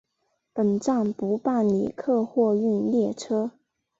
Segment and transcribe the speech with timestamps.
[0.55, 3.51] 本站不办理客货运列车。